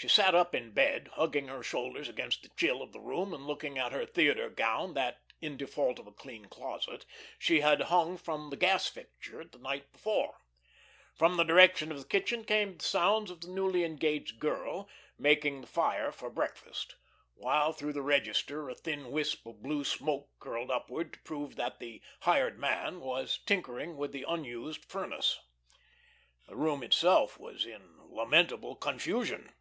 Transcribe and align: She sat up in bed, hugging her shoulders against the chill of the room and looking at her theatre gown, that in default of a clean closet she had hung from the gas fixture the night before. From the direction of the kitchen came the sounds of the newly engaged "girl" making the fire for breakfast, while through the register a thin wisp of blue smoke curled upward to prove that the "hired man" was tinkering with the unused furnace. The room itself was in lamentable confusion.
She 0.00 0.06
sat 0.06 0.32
up 0.32 0.54
in 0.54 0.70
bed, 0.74 1.08
hugging 1.14 1.48
her 1.48 1.60
shoulders 1.64 2.08
against 2.08 2.44
the 2.44 2.50
chill 2.50 2.82
of 2.82 2.92
the 2.92 3.00
room 3.00 3.34
and 3.34 3.48
looking 3.48 3.78
at 3.78 3.90
her 3.90 4.06
theatre 4.06 4.48
gown, 4.48 4.94
that 4.94 5.22
in 5.40 5.56
default 5.56 5.98
of 5.98 6.06
a 6.06 6.12
clean 6.12 6.44
closet 6.44 7.04
she 7.36 7.62
had 7.62 7.80
hung 7.80 8.16
from 8.16 8.50
the 8.50 8.56
gas 8.56 8.86
fixture 8.86 9.44
the 9.44 9.58
night 9.58 9.90
before. 9.90 10.36
From 11.16 11.36
the 11.36 11.42
direction 11.42 11.90
of 11.90 11.98
the 11.98 12.04
kitchen 12.06 12.44
came 12.44 12.78
the 12.78 12.84
sounds 12.84 13.28
of 13.28 13.40
the 13.40 13.48
newly 13.48 13.82
engaged 13.82 14.38
"girl" 14.38 14.88
making 15.18 15.62
the 15.62 15.66
fire 15.66 16.12
for 16.12 16.30
breakfast, 16.30 16.94
while 17.34 17.72
through 17.72 17.94
the 17.94 18.00
register 18.00 18.68
a 18.68 18.76
thin 18.76 19.10
wisp 19.10 19.44
of 19.48 19.64
blue 19.64 19.82
smoke 19.82 20.28
curled 20.38 20.70
upward 20.70 21.14
to 21.14 21.18
prove 21.22 21.56
that 21.56 21.80
the 21.80 22.00
"hired 22.20 22.56
man" 22.56 23.00
was 23.00 23.40
tinkering 23.46 23.96
with 23.96 24.12
the 24.12 24.24
unused 24.28 24.84
furnace. 24.84 25.40
The 26.46 26.54
room 26.54 26.84
itself 26.84 27.36
was 27.40 27.66
in 27.66 27.96
lamentable 28.08 28.76
confusion. 28.76 29.52